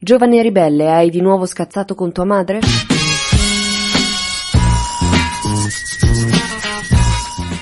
[0.00, 2.60] Giovane ribelle, hai di nuovo scazzato con tua madre?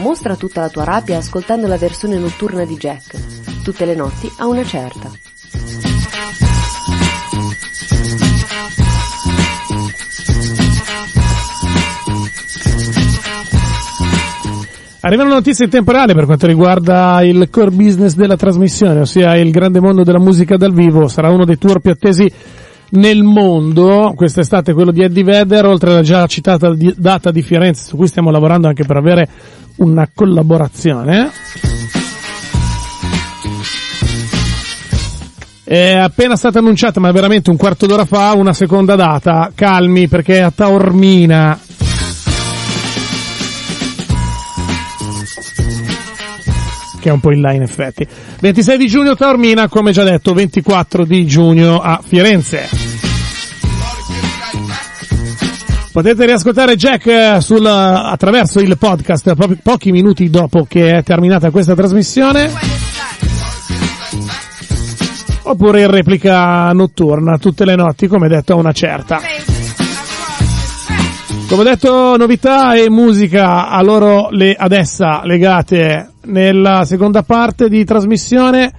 [0.00, 4.48] Mostra tutta la tua rabbia ascoltando la versione notturna di Jack, tutte le notti a
[4.48, 5.25] una certa.
[15.06, 19.52] Arrivano notizie in tempo reale per quanto riguarda il core business della trasmissione, ossia il
[19.52, 21.06] grande mondo della musica dal vivo.
[21.06, 22.28] Sarà uno dei tour più attesi
[22.88, 24.14] nel mondo.
[24.16, 28.32] Quest'estate quello di Eddie Vedder, oltre alla già citata data di Firenze, su cui stiamo
[28.32, 29.28] lavorando anche per avere
[29.76, 31.30] una collaborazione.
[35.62, 39.52] È appena stata annunciata, ma veramente un quarto d'ora fa, una seconda data.
[39.54, 41.60] Calmi perché a Taormina
[47.06, 48.04] che è un po' in là in effetti.
[48.40, 52.68] 26 di giugno Taormina, come già detto, 24 di giugno a Firenze.
[55.92, 61.50] Potete riascoltare Jack eh, sul, attraverso il podcast po- pochi minuti dopo che è terminata
[61.50, 62.50] questa trasmissione.
[65.42, 69.20] Oppure in replica notturna tutte le notti, come detto, a una certa.
[71.48, 74.72] Come detto, novità e musica a loro le, ad
[75.22, 78.72] legate nella seconda parte di trasmissione.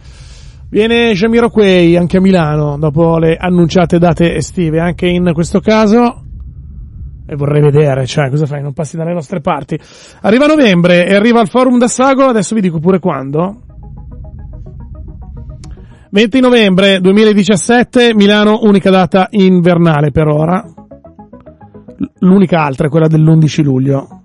[0.70, 6.24] Viene Jamiroquai anche a Milano dopo le annunciate date estive, anche in questo caso.
[7.26, 8.62] E vorrei vedere, cioè, cosa fai?
[8.62, 9.80] Non passi dalle nostre parti.
[10.22, 13.62] Arriva novembre e arriva al forum da Sago, adesso vi dico pure quando.
[16.12, 20.77] 20 novembre 2017, Milano, unica data invernale per ora.
[22.28, 24.22] L'unica altra è quella dell'11 luglio.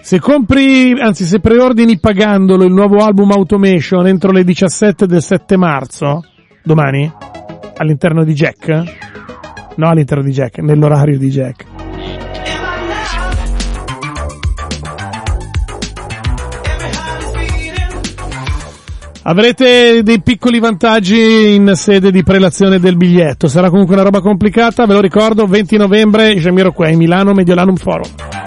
[0.00, 5.56] Se compri, anzi se preordini pagandolo il nuovo album Automation entro le 17 del 7
[5.56, 6.24] marzo,
[6.62, 7.12] domani,
[7.76, 8.68] all'interno di Jack,
[9.76, 11.79] no all'interno di Jack, nell'orario di Jack.
[19.22, 23.48] Avrete dei piccoli vantaggi in sede di prelazione del biglietto.
[23.48, 28.39] Sarà comunque una roba complicata, ve lo ricordo, 20 novembre, Jamiroquai, Milano, Mediolanum Forum.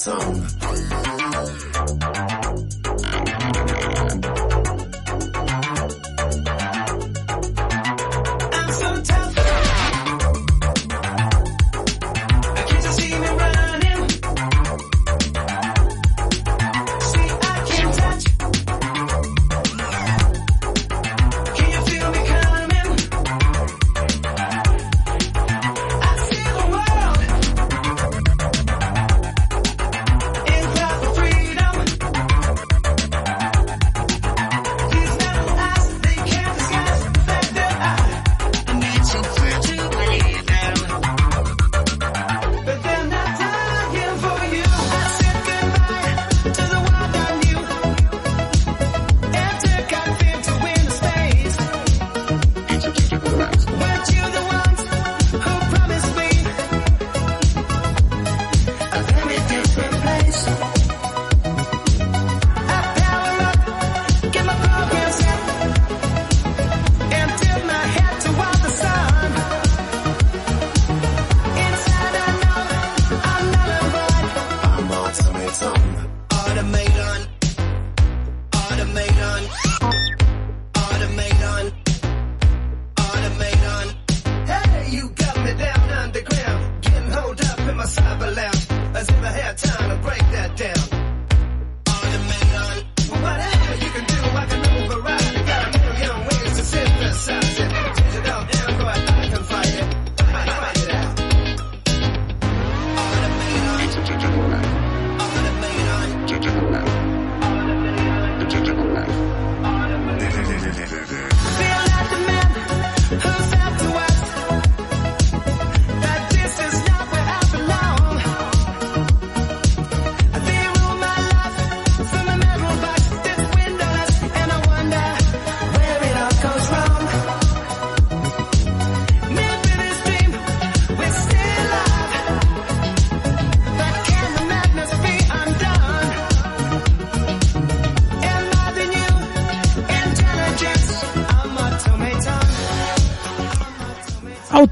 [0.00, 0.59] song.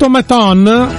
[0.00, 0.96] Automaton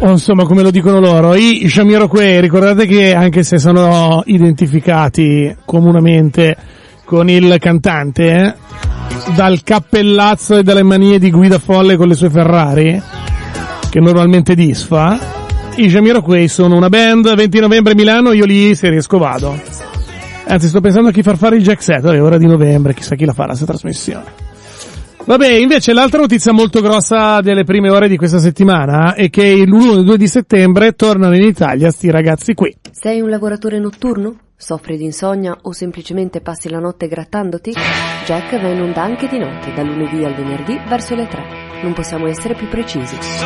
[0.00, 6.54] o insomma come lo dicono loro, i Jamiroquai, ricordate che anche se sono identificati comunemente
[7.06, 8.54] con il cantante, eh,
[9.34, 13.00] dal cappellazzo e dalle manie di guida folle con le sue Ferrari,
[13.88, 15.18] che normalmente disfa,
[15.76, 19.58] i Jamiroquai sono una band, 20 novembre Milano, io lì se riesco vado.
[20.48, 23.14] Anzi sto pensando a chi far fare il jack set, è ora di novembre, chissà
[23.14, 24.45] chi la farà questa trasmissione.
[25.26, 29.90] Vabbè, invece l'altra notizia molto grossa delle prime ore di questa settimana è che l'1
[29.90, 32.72] e il 2 di settembre tornano in Italia sti ragazzi qui.
[32.92, 34.36] Sei un lavoratore notturno?
[34.56, 37.72] Soffri di insonnia o semplicemente passi la notte grattandoti?
[38.24, 41.42] Jack va in onda anche di notte, dal lunedì al venerdì verso le 3.
[41.82, 43.16] Non possiamo essere più precisi.
[43.20, 43.44] So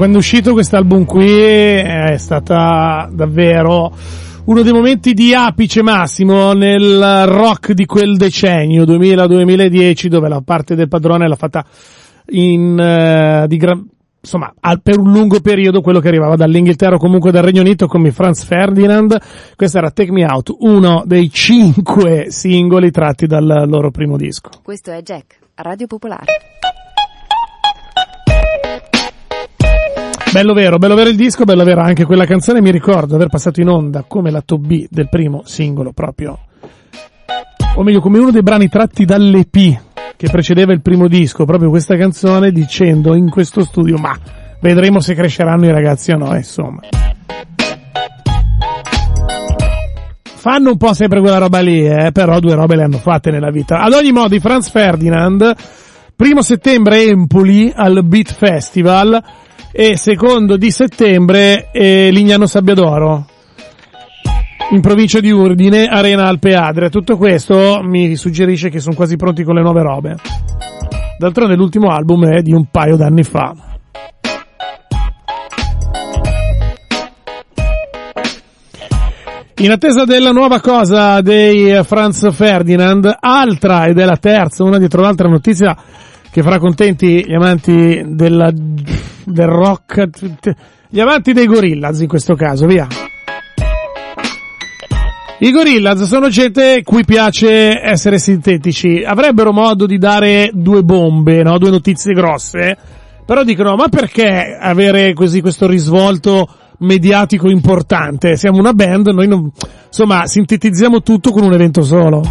[0.00, 3.94] quando è uscito quest'album qui è stata davvero
[4.46, 10.74] uno dei momenti di apice massimo nel rock di quel decennio 2000-2010 dove la parte
[10.74, 11.66] del padrone l'ha fatta
[12.28, 13.86] in eh, di gran
[14.22, 17.86] insomma al- per un lungo periodo quello che arrivava dall'Inghilterra o comunque dal Regno Unito
[17.86, 19.20] come Franz Ferdinand
[19.54, 24.92] questo era Take Me Out uno dei cinque singoli tratti dal loro primo disco Questo
[24.92, 26.24] è Jack, Radio Popolare.
[30.32, 33.60] Bello vero, bello vero il disco, bello vero anche quella canzone, mi ricordo aver passato
[33.60, 36.38] in onda come la B del primo singolo proprio,
[37.74, 39.80] o meglio come uno dei brani tratti dall'EP
[40.16, 44.16] che precedeva il primo disco, proprio questa canzone dicendo in questo studio ma
[44.60, 46.82] vedremo se cresceranno i ragazzi o no, insomma.
[50.22, 53.50] Fanno un po' sempre quella roba lì, eh, però due robe le hanno fatte nella
[53.50, 53.80] vita.
[53.80, 55.54] Ad ogni modo, Franz Ferdinand,
[56.14, 59.22] primo settembre Empoli al Beat Festival,
[59.72, 63.26] e secondo di settembre eh, Lignano Sabbiadoro
[64.72, 66.88] in provincia di Urdine, Arena Alpe Adria.
[66.88, 70.16] Tutto questo mi suggerisce che sono quasi pronti con le nuove robe.
[71.18, 73.54] D'altronde l'ultimo album è di un paio d'anni fa.
[79.56, 85.02] In attesa della nuova cosa dei Franz Ferdinand, altra ed è la terza, una dietro
[85.02, 85.76] l'altra notizia
[86.30, 88.50] che farà contenti gli amanti della,
[89.30, 90.08] del rock,
[90.88, 92.86] gli amanti dei Gorillaz in questo caso, via.
[95.42, 101.56] I Gorillaz sono gente cui piace essere sintetici, avrebbero modo di dare due bombe, no?
[101.56, 102.76] due notizie grosse,
[103.24, 106.46] però dicono ma perché avere così questo risvolto
[106.80, 108.36] mediatico importante?
[108.36, 109.50] Siamo una band, noi non,
[109.86, 112.22] insomma sintetizziamo tutto con un evento solo.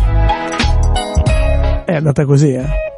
[1.86, 2.89] È andata così, eh.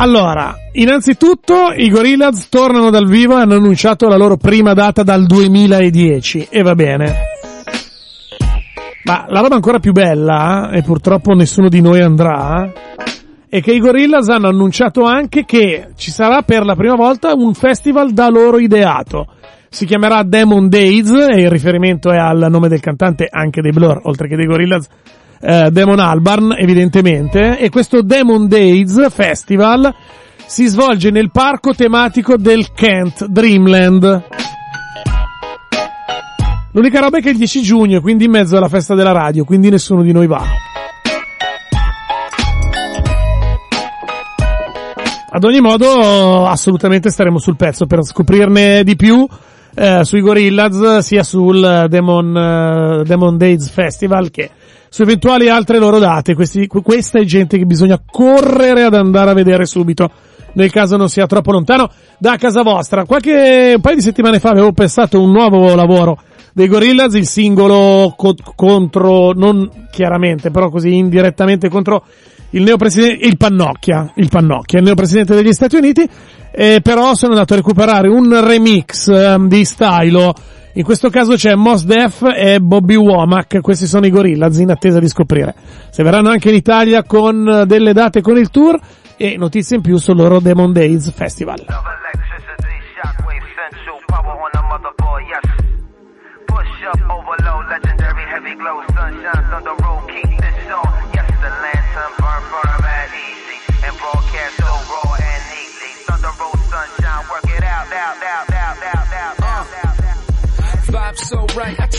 [0.00, 5.26] Allora, innanzitutto i Gorillaz tornano dal vivo e hanno annunciato la loro prima data dal
[5.26, 7.14] 2010 e va bene.
[9.04, 12.72] Ma la roba ancora più bella, e purtroppo nessuno di noi andrà,
[13.46, 17.52] è che i Gorillaz hanno annunciato anche che ci sarà per la prima volta un
[17.52, 19.26] festival da loro ideato.
[19.68, 24.00] Si chiamerà Demon Days e il riferimento è al nome del cantante anche dei Blur,
[24.04, 24.88] oltre che dei Gorillaz
[25.40, 29.94] eh, Demon Albarn, evidentemente, e questo Demon Days Festival
[30.46, 34.24] si svolge nel parco tematico del Kent Dreamland.
[36.72, 39.44] L'unica roba è che è il 10 giugno, quindi in mezzo alla festa della radio,
[39.44, 40.42] quindi nessuno di noi va.
[45.32, 49.26] Ad ogni modo, assolutamente staremo sul pezzo per scoprirne di più
[49.74, 54.50] eh, sui Gorillaz, sia sul Demon, uh, Demon Days Festival che
[54.90, 56.34] su eventuali altre loro date.
[56.34, 60.10] Questi, questa è gente che bisogna correre ad andare a vedere subito,
[60.54, 63.04] nel caso non sia troppo lontano da casa vostra.
[63.04, 66.18] Qualche, un paio di settimane fa avevo pensato un nuovo lavoro
[66.52, 72.04] dei Gorillaz, il singolo co- contro, non chiaramente, però così indirettamente contro
[72.50, 76.08] il neopresidente, il Pannocchia, il Pannocchia, il neopresidente degli Stati Uniti,
[76.50, 80.34] eh, però sono andato a recuperare un remix eh, di Stylo
[80.74, 84.98] in questo caso c'è Mos Def e Bobby Womack, questi sono i Gorillaz in attesa
[84.98, 85.54] di scoprire.
[85.90, 88.78] Se verranno anche in Italia con delle date con il tour
[89.16, 91.66] e notizie in più sul loro Demon Days Festival.
[100.70, 100.89] vibe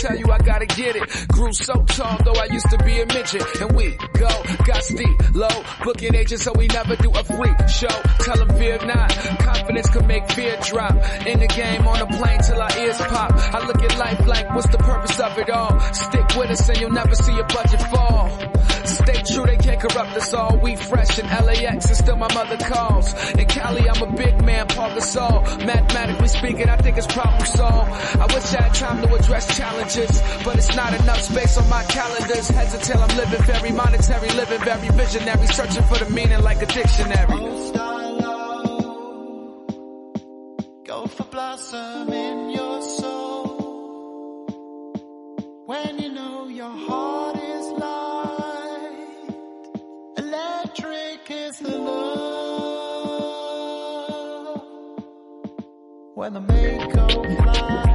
[0.01, 1.27] tell you, I gotta get it.
[1.29, 3.43] Grew so tall, though I used to be a midget.
[3.62, 4.29] And we go,
[4.65, 7.96] got steep, low, booking agents, so we never do a free show.
[8.20, 9.12] Tell them fear not.
[9.39, 10.96] Confidence can make fear drop.
[11.25, 13.31] In the game, on the plane till our ears pop.
[13.31, 15.79] I look at life like, what's the purpose of it all?
[15.93, 18.29] Stick with us and you'll never see your budget fall.
[19.03, 20.58] Stay true, they can't corrupt us all.
[20.58, 23.13] We fresh in LAX and still my mother calls.
[23.31, 25.65] In Cali, I'm a big man, Paul Gasol.
[25.65, 27.91] Mathematically speaking, I think it's problem solved.
[28.20, 31.84] I wish I had time to address challenges, but it's not enough space on my
[31.86, 32.48] calendars.
[32.50, 36.65] Heads until I'm living very monetary, living very visionary, searching for the meaning like a
[36.67, 37.39] dictionary.
[40.86, 42.80] Go for blossom in your
[56.21, 57.90] when the main comes fly.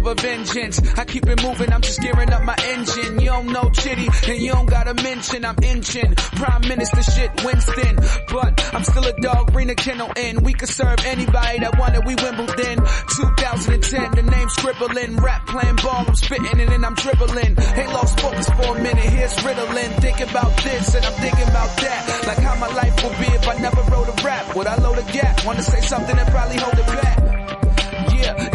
[0.00, 0.80] Of a vengeance.
[0.98, 3.20] I keep it moving, I'm just gearing up my engine.
[3.20, 6.14] You don't know Chitty, and you don't gotta mention I'm inching.
[6.14, 7.96] Prime Minister shit, Winston.
[8.32, 10.42] But I'm still a dog, bring a kennel in.
[10.42, 12.78] We could serve anybody that wanted, we Wimbledon.
[12.80, 15.16] 2010, the name scribbling.
[15.16, 17.56] Rap playing ball, I'm spitting and then I'm dribbling.
[17.56, 19.90] Hey, lost focus for a minute, here's riddling.
[20.00, 22.24] Think about this and I'm thinking about that.
[22.26, 24.56] Like how my life would be if I never wrote a rap.
[24.56, 25.44] Would I load a gap?
[25.44, 27.29] Wanna say something and probably hold it back.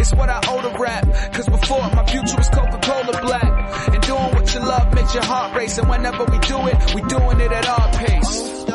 [0.05, 1.03] It's what I owe to rap.
[1.33, 3.89] Cause before my future was Coca-Cola black.
[3.91, 5.79] And doing what you love makes your heart race.
[5.79, 8.65] And whenever we do it, we doing it at our pace.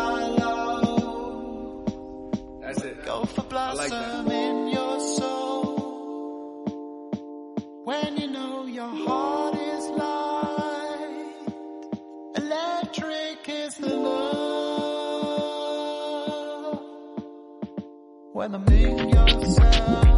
[2.62, 3.04] That's it.
[3.04, 4.34] Go for I like blossom that.
[4.34, 6.72] in your soul.
[7.84, 11.44] When you know your heart is light,
[12.38, 14.40] electric is the love.
[18.32, 20.09] When I'm in your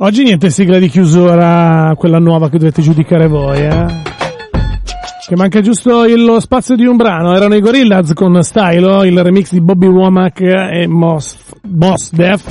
[0.00, 3.86] Oggi niente sigla di chiusura, quella nuova che dovete giudicare voi, eh.
[5.26, 7.34] Che manca giusto lo spazio di un brano.
[7.34, 12.48] Erano i Gorillaz con Stylo, il remix di Bobby Womack e Mos, Boss Def.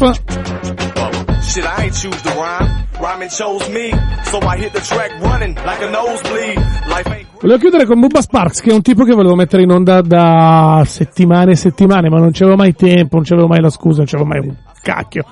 [1.40, 2.86] Shit, I ain't choose the rhyme.
[3.00, 3.92] Rhyming chose me,
[4.24, 6.58] so I hit the track running like a nosebleed.
[6.88, 9.72] Life ain't Volevo chiudere con Bubba Sparks, che è un tipo che volevo mettere in
[9.72, 14.00] onda da settimane e settimane, ma non c'avevo mai tempo, non c'avevo mai la scusa,
[14.00, 15.26] non c'avevo mai un cacchio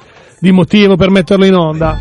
[0.46, 1.98] di motivo per metterlo in onda.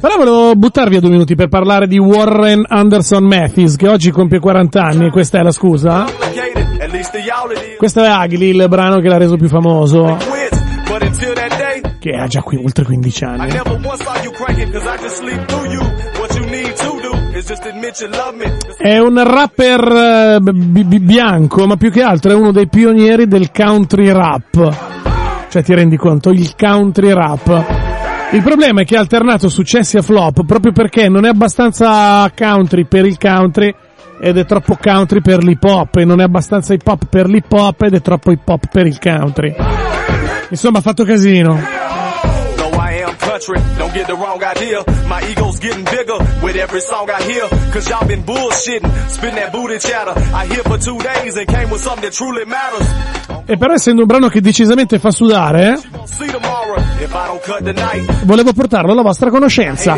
[0.00, 4.40] Però volevo buttarvi a due minuti per parlare di Warren Anderson Mathis, che oggi compie
[4.40, 6.06] 40 anni, e questa è la scusa.
[7.78, 10.16] Questo è Agli, il brano che l'ha reso più famoso.
[12.00, 13.50] Che ha già qui oltre 15 anni.
[18.78, 23.26] È un rapper eh, bi- bi- bianco, ma più che altro è uno dei pionieri
[23.28, 25.48] del country rap.
[25.50, 26.30] Cioè, ti rendi conto?
[26.30, 27.64] Il country rap.
[28.32, 32.86] Il problema è che ha alternato successi a flop proprio perché non è abbastanza country
[32.86, 33.74] per il country
[34.20, 37.50] ed è troppo country per l'hip hop e non è abbastanza hip hop per l'hip
[37.50, 39.54] hop ed è troppo hip hop per il country.
[40.48, 41.58] Insomma, ha fatto casino.
[43.40, 44.84] Country, don't get the wrong idea.
[45.08, 47.48] My ego's getting bigger with every song I hear.
[47.72, 50.12] Cause y'all been bullshitting, spitting that booty chatter.
[50.34, 52.86] I here for two days and came with something that truly matters.
[53.46, 57.06] E però essendo un brano che decisamente fa sudare, eh,
[58.24, 59.96] volevo portarlo alla vostra conoscenza.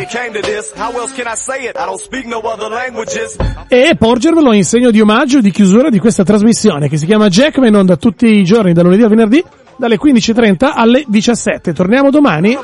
[3.68, 7.74] E porgervelo in segno di omaggio di chiusura di questa trasmissione che si chiama Jackman
[7.74, 9.44] onda tutti i giorni da lunedì a venerdì
[9.82, 11.72] dalle 15.30 alle 17.
[11.72, 12.56] Torniamo domani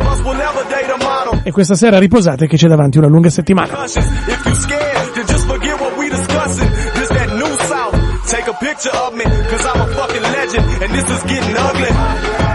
[1.43, 3.73] e questa sera riposate che c'è davanti una lunga settimana.
[8.29, 12.48] Take a picture of me, cause I'm a fucking legend, and this is getting ugly.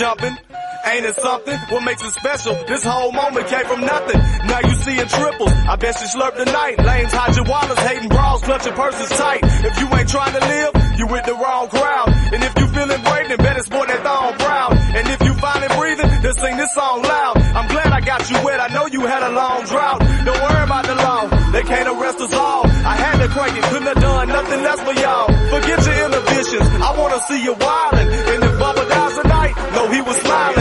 [0.00, 0.32] Jumping.
[0.88, 1.58] Ain't it something?
[1.68, 2.56] What makes it special?
[2.64, 4.16] This whole moment came from nothing.
[4.48, 5.52] Now you seeing triples.
[5.52, 6.80] I bet she slurped tonight.
[6.80, 9.44] Lanes, hide your wallets, hating bras, clutching purses tight.
[9.44, 12.08] If you ain't trying to live, you with the wrong crowd.
[12.32, 14.72] And if you feeling brave, then better sport that thong proud.
[14.96, 17.36] And if you finally breathing, then sing this song loud.
[17.60, 18.58] I'm glad I got you wet.
[18.58, 20.00] I know you had a long drought.
[20.00, 21.28] Don't worry about the law.
[21.52, 22.64] They can't arrest us all.
[22.88, 25.28] I had to crank it, couldn't have done nothing less for y'all.
[25.52, 26.66] Forget your inhibitions.
[26.80, 27.90] I wanna see you wild
[29.80, 30.59] though he was live.